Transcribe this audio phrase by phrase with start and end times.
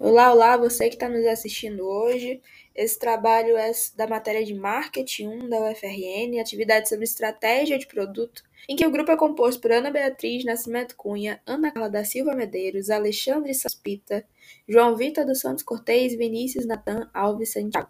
[0.00, 2.40] Olá, olá, você que está nos assistindo hoje.
[2.72, 8.44] Esse trabalho é da matéria de Marketing 1 da UFRN, atividade sobre estratégia de produto,
[8.68, 12.36] em que o grupo é composto por Ana Beatriz Nascimento Cunha, Ana Carla da Silva
[12.36, 14.24] Medeiros, Alexandre Saspita,
[14.68, 17.88] João Vitor dos Santos Cortez, Vinícius Natan Alves Santiago.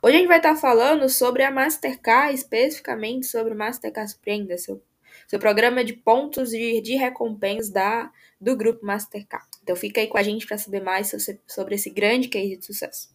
[0.00, 4.80] Hoje a gente vai estar falando sobre a Mastercard, especificamente sobre o Mastercard Surpreenda, seu,
[5.26, 9.57] seu programa de pontos de, de recompensas da, do grupo Mastercard.
[9.68, 11.12] Então fica aí com a gente para saber mais
[11.46, 13.14] sobre esse grande case de sucesso.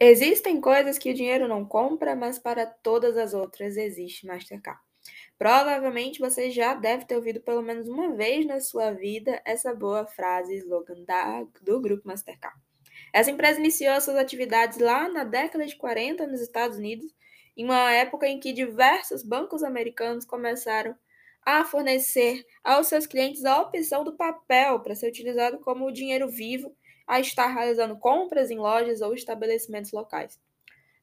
[0.00, 4.80] Existem coisas que o dinheiro não compra, mas para todas as outras existe Mastercard.
[5.38, 10.06] Provavelmente você já deve ter ouvido pelo menos uma vez na sua vida essa boa
[10.06, 12.58] frase slogan da, do grupo Mastercard.
[13.12, 17.14] Essa empresa iniciou suas atividades lá na década de 40 nos Estados Unidos,
[17.54, 20.96] em uma época em que diversos bancos americanos começaram
[21.46, 26.76] a fornecer aos seus clientes a opção do papel para ser utilizado como dinheiro vivo
[27.06, 30.40] a estar realizando compras em lojas ou estabelecimentos locais.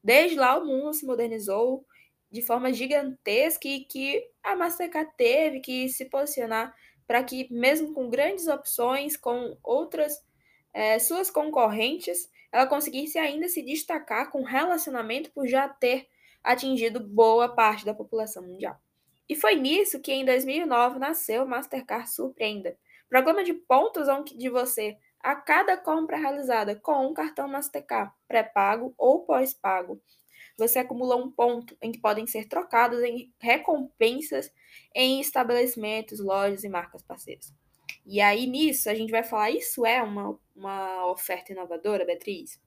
[0.02, 1.86] Desde lá, o mundo se modernizou
[2.30, 6.74] de forma gigantesca e que a Mastercard teve que se posicionar
[7.06, 10.22] para que, mesmo com grandes opções, com outras
[10.74, 16.06] é, suas concorrentes, ela conseguisse ainda se destacar com relacionamento por já ter
[16.42, 18.78] atingido boa parte da população mundial.
[19.28, 22.76] E foi nisso que em 2009 nasceu o Mastercard Surpreenda,
[23.08, 29.24] programa de pontos onde você, a cada compra realizada com um cartão Mastercard pré-pago ou
[29.24, 30.02] pós-pago,
[30.56, 34.52] você acumula um ponto em que podem ser trocados em recompensas
[34.94, 37.52] em estabelecimentos, lojas e marcas parceiras.
[38.06, 42.60] E aí, nisso, a gente vai falar: isso é uma, uma oferta inovadora, Beatriz?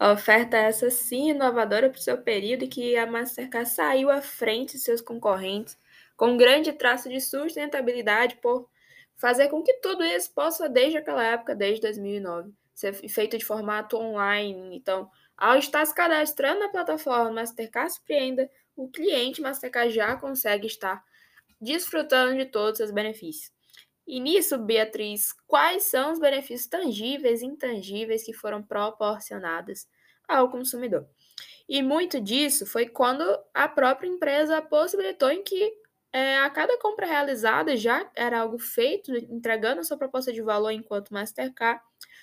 [0.00, 4.22] Oferta é essa sim inovadora para o seu período e que a Mastercard saiu à
[4.22, 5.76] frente de seus concorrentes
[6.16, 8.68] com um grande traço de sustentabilidade por
[9.16, 13.96] fazer com que tudo isso possa, desde aquela época, desde 2009, ser feito de formato
[13.96, 14.76] online.
[14.76, 21.04] Então, ao estar se cadastrando na plataforma Mastercard Surpreenda, o cliente Mastercard já consegue estar
[21.60, 23.57] desfrutando de todos os benefícios.
[24.08, 29.86] E nisso, Beatriz, quais são os benefícios tangíveis e intangíveis que foram proporcionados
[30.26, 31.06] ao consumidor?
[31.68, 35.74] E muito disso foi quando a própria empresa possibilitou em que
[36.10, 40.70] é, a cada compra realizada já era algo feito, entregando a sua proposta de valor
[40.70, 41.82] enquanto Mastercard,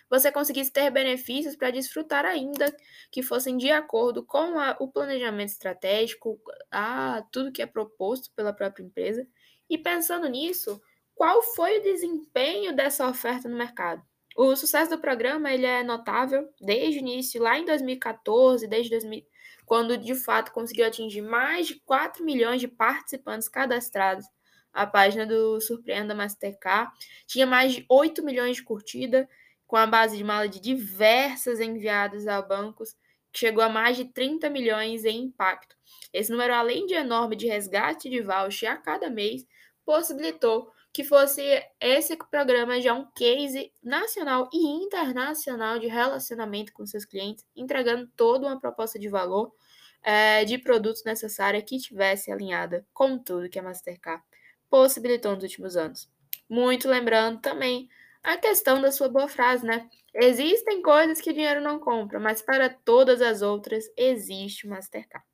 [0.10, 2.76] você conseguisse ter benefícios para desfrutar ainda
[3.12, 6.42] que fossem de acordo com a, o planejamento estratégico,
[6.72, 9.28] a tudo que é proposto pela própria empresa.
[9.70, 10.82] E pensando nisso,
[11.16, 14.04] qual foi o desempenho dessa oferta no mercado?
[14.36, 19.24] O sucesso do programa ele é notável desde o início, lá em 2014, desde 2000,
[19.66, 24.26] quando de fato conseguiu atingir mais de 4 milhões de participantes cadastrados.
[24.74, 26.92] A página do Surpreenda Mastercard
[27.26, 29.26] tinha mais de 8 milhões de curtidas
[29.66, 32.94] com a base de mala de diversas enviadas a bancos,
[33.32, 35.78] que chegou a mais de 30 milhões em impacto.
[36.12, 39.46] Esse número, além de enorme de resgate de voucher a cada mês,
[39.86, 41.42] possibilitou que fosse
[41.80, 48.48] esse programa já um case nacional e internacional de relacionamento com seus clientes, entregando toda
[48.48, 49.54] uma proposta de valor
[50.02, 54.24] é, de produtos necessária que tivesse alinhada com tudo que a Mastercard
[54.70, 56.10] possibilitou nos últimos anos.
[56.48, 57.90] Muito lembrando também
[58.24, 59.90] a questão da sua boa frase, né?
[60.14, 65.26] Existem coisas que o dinheiro não compra, mas para todas as outras existe o Mastercard.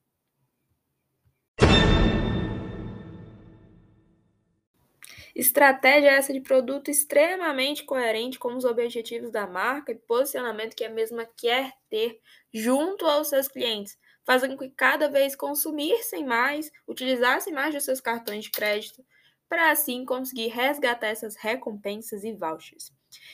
[5.35, 10.89] Estratégia essa de produto extremamente coerente com os objetivos da marca e posicionamento que a
[10.89, 12.19] mesma quer ter
[12.53, 18.01] junto aos seus clientes, fazendo com que cada vez consumissem mais, utilizassem mais dos seus
[18.01, 19.03] cartões de crédito,
[19.47, 22.93] para assim conseguir resgatar essas recompensas e vouchers.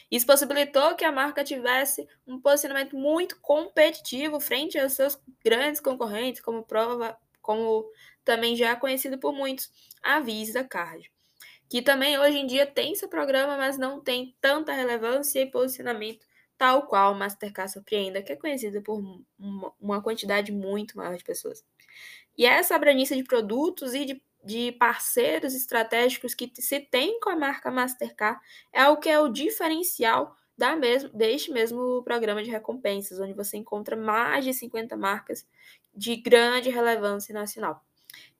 [0.10, 6.42] Isso possibilitou que a marca tivesse um posicionamento muito competitivo frente aos seus grandes concorrentes,
[6.42, 7.88] como prova, como
[8.26, 9.72] também já é conhecido por muitos,
[10.02, 11.12] a Visa Card,
[11.69, 16.25] que também hoje em dia tem seu programa, mas não tem tanta relevância e posicionamento
[16.58, 19.00] tal qual o Mastercard Surpreenda, que é conhecido por
[19.80, 21.64] uma quantidade muito maior de pessoas.
[22.36, 27.36] E essa abrangência de produtos e de de parceiros estratégicos que se tem com a
[27.36, 28.40] marca Mastercard
[28.72, 33.58] é o que é o diferencial da mesmo, deste mesmo programa de recompensas, onde você
[33.58, 35.46] encontra mais de 50 marcas
[35.94, 37.86] de grande relevância nacional.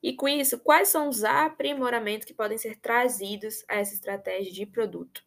[0.02, 4.66] E com isso, quais são os aprimoramentos que podem ser trazidos a essa estratégia de
[4.66, 5.24] produto?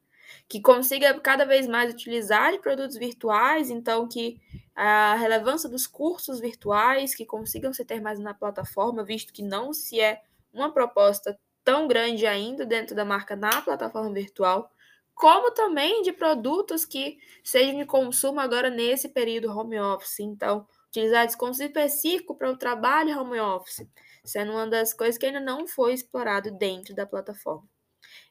[0.48, 4.40] Que consiga cada vez mais utilizar de produtos virtuais, então que
[4.74, 9.72] a relevância dos cursos virtuais que consigam se ter mais na plataforma, visto que não
[9.72, 14.70] se é uma proposta tão grande ainda dentro da marca na plataforma virtual,
[15.14, 20.20] como também de produtos que sejam de consumo agora nesse período home office.
[20.20, 23.86] Então, utilizar descontos específicos para o trabalho home office,
[24.24, 27.68] sendo uma das coisas que ainda não foi explorado dentro da plataforma.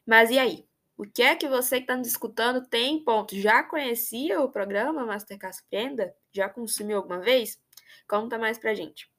[0.06, 0.66] Mas e aí?
[0.96, 3.34] O que é que você que está nos escutando tem ponto?
[3.34, 6.14] Já conhecia o programa Mastercard Surpreenda?
[6.32, 7.58] Já consumiu alguma vez?
[8.06, 9.09] Conta mais pra gente.